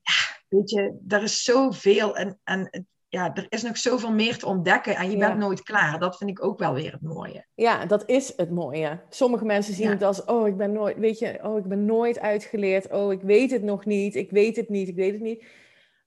[0.02, 2.16] ja, weet je, er is zoveel.
[2.16, 5.98] En, en ja, er is nog zoveel meer te ontdekken en je bent nooit klaar.
[5.98, 7.44] Dat vind ik ook wel weer het mooie.
[7.54, 9.00] Ja, dat is het mooie.
[9.08, 12.20] Sommige mensen zien het als, oh, ik ben nooit, weet je, oh, ik ben nooit
[12.20, 12.92] uitgeleerd.
[12.92, 14.14] Oh, ik weet het nog niet.
[14.14, 14.88] Ik weet het niet.
[14.88, 15.44] Ik weet het niet.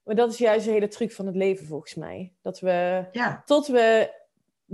[0.04, 2.32] Maar dat is juist de hele truc van het leven volgens mij.
[2.42, 3.04] Dat we,
[3.44, 4.10] tot we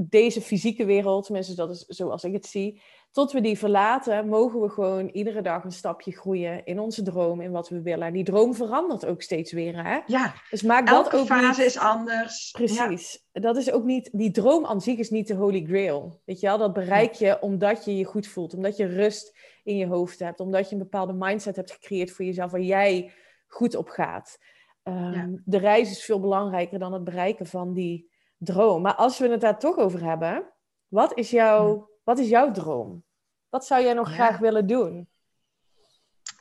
[0.09, 4.61] deze fysieke wereld, tenminste dat is zoals ik het zie, tot we die verlaten, mogen
[4.61, 8.07] we gewoon iedere dag een stapje groeien in onze droom, in wat we willen.
[8.07, 9.99] En die droom verandert ook steeds weer, hè?
[10.07, 12.51] Ja, dus maak elke dat ook fase is anders.
[12.51, 13.25] Precies.
[13.33, 16.21] Dat is ook niet, die droom aan zich is niet de holy grail.
[16.25, 19.77] Weet je wel, dat bereik je omdat je je goed voelt, omdat je rust in
[19.77, 23.13] je hoofd hebt, omdat je een bepaalde mindset hebt gecreëerd voor jezelf waar jij
[23.47, 24.39] goed op gaat.
[24.83, 28.10] Ehm, de reis is veel belangrijker dan het bereiken van die
[28.41, 28.83] droom.
[28.83, 30.53] Maar als we het daar toch over hebben,
[30.89, 33.05] wat is jouw wat is jouw droom?
[33.49, 35.09] Wat zou jij nog graag willen doen?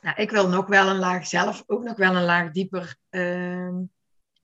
[0.00, 3.76] Nou, ik wil nog wel een laag zelf, ook nog wel een laag dieper uh,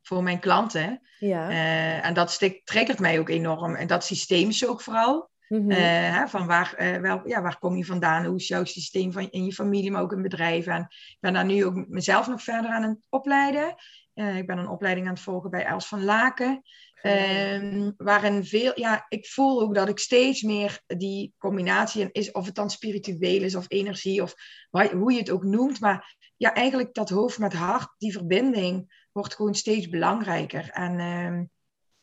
[0.02, 1.00] voor mijn klanten.
[1.18, 1.50] Ja.
[1.50, 3.74] Uh, en dat stik, triggert mij ook enorm.
[3.74, 5.30] En dat systeem is ook vooral.
[5.48, 6.28] Mm -hmm.
[6.28, 8.24] van waar, uh, wel, ja, waar kom je vandaan?
[8.24, 10.72] Hoe is jouw systeem van, in je familie, maar ook in bedrijven?
[10.72, 13.74] En ik ben daar nu ook mezelf nog verder aan het opleiden.
[14.14, 16.62] ik ben een opleiding aan het volgen bij Els van Laken.
[17.02, 22.46] Um, waarin veel, ja, ik voel ook dat ik steeds meer die combinatie, is, of
[22.46, 24.34] het dan spiritueel is of energie, of
[24.70, 29.34] hoe je het ook noemt, maar ja, eigenlijk dat hoofd met hart, die verbinding, wordt
[29.34, 30.70] gewoon steeds belangrijker.
[30.70, 31.50] En um,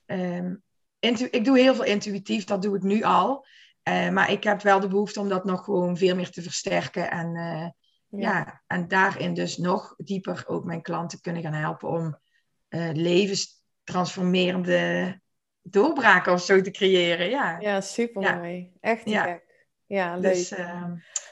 [0.06, 0.64] um,
[1.32, 3.46] ik doe heel veel intuïtief, dat doe ik nu al.
[3.90, 7.12] Uh, maar ik heb wel de behoefte om dat nog gewoon veel meer te versterken.
[7.12, 7.68] En, uh,
[8.22, 8.62] ja.
[8.68, 12.20] en daarin dus nog dieper ook mijn klanten kunnen gaan helpen om
[12.70, 12.90] uh,
[13.84, 15.20] levenstransformerende
[15.62, 17.30] doorbraken of zo te creëren.
[17.30, 18.72] Ja, ja super mooi.
[18.82, 19.24] Echt ja.
[19.24, 19.42] gek.
[19.86, 20.34] Ja, leuk.
[20.34, 20.54] Dus,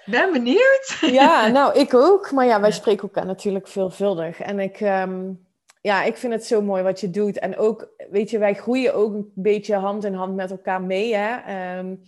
[0.06, 0.98] ben benieuwd.
[1.12, 2.32] Ja, nou, ik ook.
[2.32, 4.40] Maar ja, wij spreken elkaar natuurlijk veelvuldig.
[4.40, 5.48] En ik, um,
[5.82, 7.40] ja, ik vind het zo mooi wat je doet.
[7.40, 11.16] En ook, weet je, wij groeien ook een beetje hand in hand met elkaar mee.
[11.16, 11.78] Hè?
[11.78, 12.02] Um,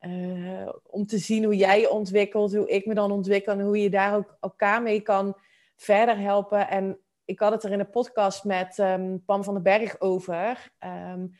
[0.00, 3.82] uh, om te zien hoe jij je ontwikkelt, hoe ik me dan ontwikkel en hoe
[3.82, 5.36] je daar ook elkaar mee kan
[5.76, 6.68] verder helpen.
[6.68, 6.98] En
[7.28, 10.72] ik had het er in de podcast met um, Pam van den Berg over.
[10.84, 11.32] Um,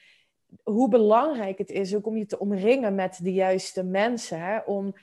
[0.62, 4.40] hoe belangrijk het is ook om je te omringen met de juiste mensen.
[4.40, 4.59] Hè?
[4.59, 4.94] Om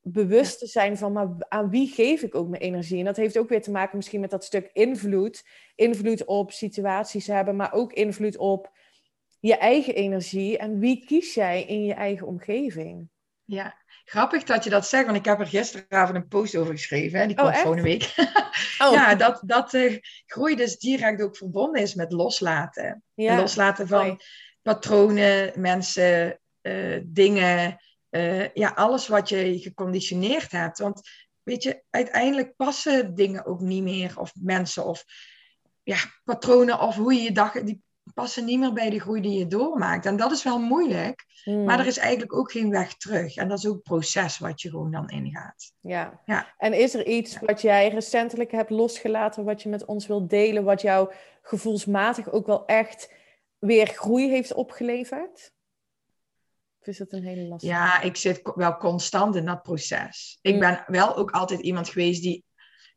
[0.00, 2.98] bewust te zijn van, maar aan wie geef ik ook mijn energie?
[2.98, 5.44] En dat heeft ook weer te maken misschien met dat stuk invloed.
[5.74, 8.70] Invloed op situaties hebben, maar ook invloed op
[9.40, 10.58] je eigen energie.
[10.58, 13.08] En wie kies jij in je eigen omgeving?
[13.46, 17.18] Ja, grappig dat je dat zegt, want ik heb er gisteravond een post over geschreven.
[17.18, 17.26] Hè?
[17.26, 18.14] Die komt oh, volgende week.
[18.82, 18.92] oh.
[18.92, 23.02] Ja, dat, dat uh, groei dus direct ook verbonden is met loslaten.
[23.14, 23.36] Ja.
[23.36, 24.20] Loslaten van
[24.62, 27.78] patronen, mensen, uh, dingen
[28.10, 30.78] uh, ja, alles wat je geconditioneerd hebt.
[30.78, 31.00] Want
[31.42, 35.04] weet je, uiteindelijk passen dingen ook niet meer, of mensen, of
[35.82, 37.82] ja, patronen, of hoe je je dag, die
[38.14, 40.06] passen niet meer bij de groei die je doormaakt.
[40.06, 41.64] En dat is wel moeilijk, hmm.
[41.64, 43.36] maar er is eigenlijk ook geen weg terug.
[43.36, 45.72] En dat is ook proces wat je gewoon dan ingaat.
[45.80, 46.20] Ja.
[46.24, 46.54] ja.
[46.58, 50.64] En is er iets wat jij recentelijk hebt losgelaten, wat je met ons wilt delen,
[50.64, 53.12] wat jou gevoelsmatig ook wel echt
[53.58, 55.54] weer groei heeft opgeleverd?
[56.88, 57.72] is het een hele lastige?
[57.72, 60.38] Ja, ik zit wel constant in dat proces.
[60.40, 60.60] Ik mm.
[60.60, 62.44] ben wel ook altijd iemand geweest die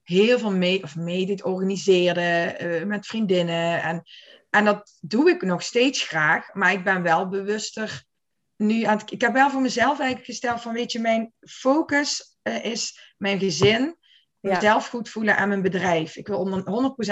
[0.04, 3.82] heel veel mee, of meedeed, organiseerde uh, met vriendinnen.
[3.82, 4.04] En,
[4.50, 8.08] en dat doe ik nog steeds graag, maar ik ben wel bewuster
[8.56, 12.38] nu aan het, Ik heb wel voor mezelf eigenlijk gesteld van, weet je, mijn focus
[12.44, 13.98] uh, is mijn gezin,
[14.40, 14.54] ja.
[14.54, 16.16] mezelf goed voelen en mijn bedrijf.
[16.16, 16.64] Ik wil onder,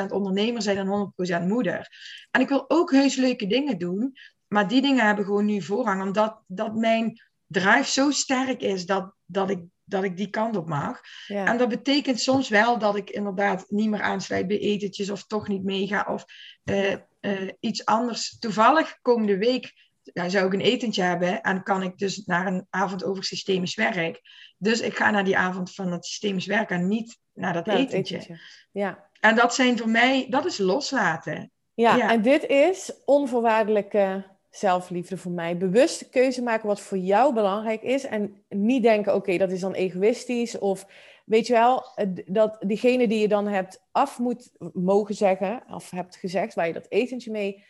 [0.08, 1.88] 100% ondernemer zijn en 100% moeder.
[2.32, 4.14] En ik wil ook heus leuke dingen doen,
[4.48, 9.14] maar die dingen hebben gewoon nu voorrang, omdat dat mijn drive zo sterk is dat,
[9.26, 11.02] dat, ik, dat ik die kant op mag.
[11.28, 11.46] Ja.
[11.46, 15.48] En dat betekent soms wel dat ik inderdaad niet meer aansluit bij etentjes of toch
[15.48, 16.26] niet meega of
[16.64, 18.40] uh, uh, iets anders.
[18.40, 19.74] Toevallig komende week
[20.14, 23.76] ja, zou ik een etentje hebben en kan ik dus naar een avond over systemisch
[23.76, 24.22] werk.
[24.58, 28.16] Dus ik ga naar die avond van het systemisch werk en niet naar dat etentje.
[28.16, 28.40] etentje.
[28.72, 29.10] Ja.
[29.20, 31.52] En dat zijn voor mij, dat is loslaten.
[31.74, 35.58] Ja, ja, en dit is onvoorwaardelijke zelfliefde voor mij.
[35.58, 38.06] Bewust keuze maken wat voor jou belangrijk is.
[38.06, 40.58] En niet denken, oké, dat is dan egoïstisch.
[40.60, 40.86] Of
[41.26, 41.86] weet je wel,
[42.26, 46.74] dat diegene die je dan hebt af moet mogen zeggen, of hebt gezegd, waar je
[46.74, 47.64] dat etentje mee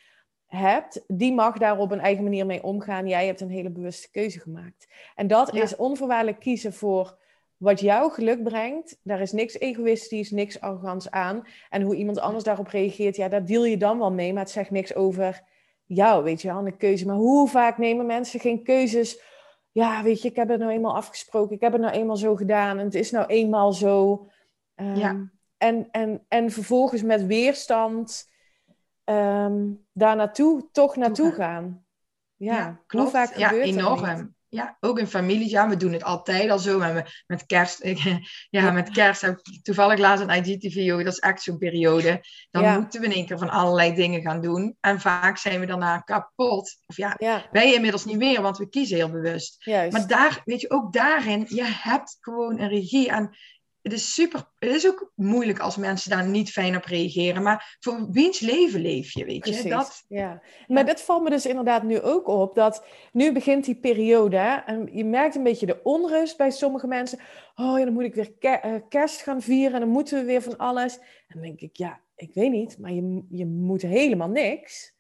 [0.46, 3.08] hebt, die mag daar op een eigen manier mee omgaan.
[3.08, 4.88] Jij hebt een hele bewuste keuze gemaakt.
[5.16, 7.18] En dat is onvoorwaardelijk kiezen voor
[7.58, 9.00] wat jou geluk brengt.
[9.04, 11.48] Daar is niks egoïstisch, niks arrogants aan.
[11.70, 14.52] En hoe iemand anders daarop reageert, ja, daar deal je dan wel mee, maar het
[14.52, 15.44] zegt niks over
[15.88, 17.06] jou, weet je wel, een keuze.
[17.06, 19.22] Maar hoe vaak nemen mensen geen keuzes?
[19.72, 22.36] Ja, weet je, ik heb het nou eenmaal afgesproken, ik heb het nou eenmaal zo
[22.36, 24.28] gedaan en het is nou eenmaal zo.
[24.76, 25.30] Um, ja.
[25.58, 28.30] en, en, en vervolgens met weerstand
[29.06, 31.86] um, daar naartoe, toch naartoe gaan.
[32.36, 33.12] Ja, ja klopt.
[33.12, 35.52] Hoe vaak gebeurt ja, enorm ja, ook in families.
[35.52, 36.78] Ja, we doen het altijd al zo.
[36.80, 37.90] met, met kerst,
[38.50, 41.04] ja, met kerst heb ik toevallig laatst een IGTV.
[41.04, 42.24] Dat is echt zo'n periode.
[42.52, 44.78] Dan moeten we in één keer van allerlei dingen gaan doen.
[44.80, 46.78] En vaak zijn we daarna kapot.
[46.86, 47.18] Of ja,
[47.52, 49.66] wij inmiddels niet meer, want we kiezen heel bewust.
[49.66, 53.10] Maar daar, weet je, ook daarin, je hebt gewoon een regie.
[53.10, 53.38] En
[53.88, 57.44] het is super, het is ook moeilijk als mensen daar niet fijn op reageren.
[57.44, 59.70] Maar voor wiens leven leef je, weet je?
[59.70, 60.42] Dat, ja.
[60.68, 62.56] Maar dat valt me dus inderdaad nu ook op.
[62.56, 64.64] Dat nu begint die periode.
[64.66, 67.20] En je merkt een beetje de onrust bij sommige mensen.
[67.56, 69.74] Oh ja, dan moet ik weer eh, kerst gaan vieren.
[69.74, 70.98] En dan moeten we weer van alles.
[70.98, 72.78] En dan denk ik, ja, ik weet niet.
[72.80, 74.96] Maar je, je moet helemaal niks.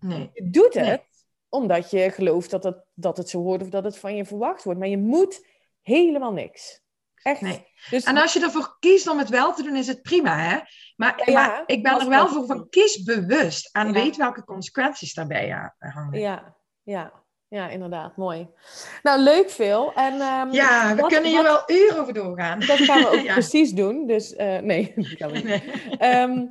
[0.00, 0.30] Nee.
[0.34, 1.02] Je doet het
[1.48, 4.64] omdat je gelooft dat het, dat het zo hoort of dat het van je verwacht
[4.64, 4.78] wordt.
[4.78, 5.46] Maar je moet
[5.82, 6.82] helemaal niks.
[7.22, 7.40] Echt.
[7.40, 7.66] Nee.
[7.90, 8.04] Dus...
[8.04, 10.58] En als je ervoor kiest om het wel te doen, is het prima, hè?
[10.96, 15.70] Maar, maar ik ben er wel voor van kies bewust en weet welke consequenties daarbij
[15.78, 16.20] hangen.
[16.20, 17.22] Ja, ja.
[17.52, 18.16] Ja, inderdaad.
[18.16, 18.48] Mooi.
[19.02, 19.92] Nou, leuk veel.
[19.94, 22.60] En, um, ja, we kunnen hier wel uren over doorgaan.
[22.60, 24.06] Dat gaan we ook precies doen.
[24.06, 25.32] Dus uh, nee, dat.
[26.00, 26.48] Um,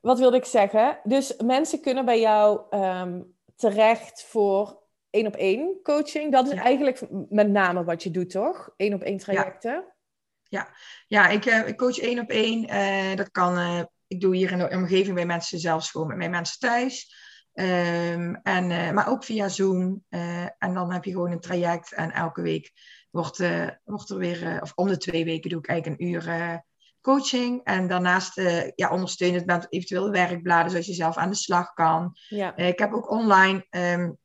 [0.00, 0.98] wat wilde ik zeggen?
[1.04, 6.32] Dus mensen kunnen bij jou um, terecht voor één op één coaching.
[6.32, 8.70] Dat is eigenlijk met name wat je doet, toch?
[8.76, 9.84] Één op één trajecten ja.
[11.06, 12.74] Ja ik, uh, ik coach één op één.
[12.74, 16.16] Uh, dat kan, uh, ik doe hier in de omgeving bij mensen zelfs gewoon met
[16.16, 17.14] mijn mensen thuis.
[17.52, 20.04] Ehm, en, maar ook via Zoom.
[20.58, 21.92] en dan heb je gewoon een traject.
[21.92, 22.72] En elke week
[23.10, 23.42] wordt,
[23.84, 26.62] wordt er weer, of om de twee weken doe ik eigenlijk een uur
[27.00, 27.64] coaching.
[27.64, 28.40] En daarnaast
[28.74, 32.16] ja, ondersteunend met eventueel werkbladen, zodat je zelf aan de slag kan.
[32.28, 32.56] Ja.
[32.56, 34.18] ik heb ook online um,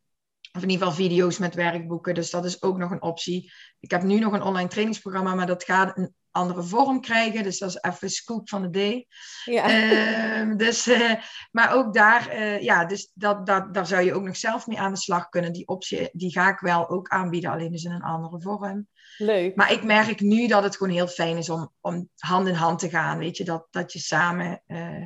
[0.55, 2.13] of in ieder geval video's met werkboeken.
[2.13, 3.51] Dus dat is ook nog een optie.
[3.85, 7.43] Ik heb nu nog een online trainingsprogramma, maar dat gaat een andere vorm krijgen.
[7.43, 9.07] Dus dat is even scoop van de day.
[9.43, 9.63] Ja.
[9.69, 11.13] Ehm, dus, uh,
[11.51, 14.79] maar ook daar, uh, ja, dus dat, dat, daar zou je ook nog zelf mee
[14.79, 15.53] aan de slag kunnen.
[15.53, 18.87] Die optie, die ga ik wel ook aanbieden, alleen dus in een andere vorm.
[19.17, 19.55] Leuk.
[19.55, 22.79] Maar ik merk nu dat het gewoon heel fijn is om, om hand in hand
[22.79, 23.17] te gaan.
[23.17, 25.05] Weet je, dat, dat je samen, uh,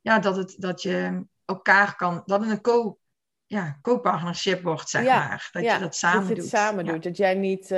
[0.00, 2.98] ja, dat, het, dat je elkaar kan, dat het een co
[3.46, 5.48] ja, co-partnership wordt, zeg maar.
[5.52, 6.50] Dat je dat samen dat je doet.
[6.50, 7.02] samen doet.
[7.02, 7.70] Dat jij niet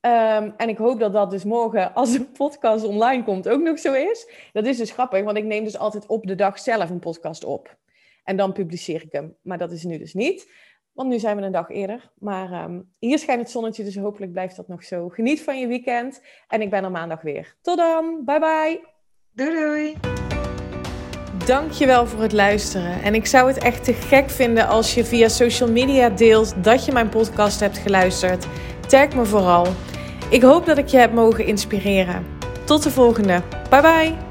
[0.02, 3.80] Um, en ik hoop dat dat dus morgen, als de podcast online komt, ook nog
[3.80, 4.32] zo is.
[4.54, 7.44] Dat is dus grappig, want ik neem dus altijd op de dag zelf een podcast
[7.44, 7.78] op.
[8.24, 9.36] En dan publiceer ik hem.
[9.42, 10.52] Maar dat is nu dus niet.
[10.92, 12.12] Want nu zijn we een dag eerder.
[12.16, 15.10] Maar um, hier schijnt het zonnetje, dus hopelijk blijft dat nog zo.
[15.10, 16.22] Geniet van je weekend.
[16.48, 17.56] En ik ben er maandag weer.
[17.62, 18.22] Tot dan.
[18.26, 18.99] Bye bye.
[19.40, 19.96] Doei doei.
[21.46, 23.02] Dankjewel voor het luisteren.
[23.04, 26.86] En ik zou het echt te gek vinden als je via social media deelt dat
[26.86, 28.46] je mijn podcast hebt geluisterd.
[28.88, 29.68] Tag me vooral.
[30.30, 32.26] Ik hoop dat ik je heb mogen inspireren.
[32.66, 33.42] Tot de volgende.
[33.70, 34.29] Bye bye.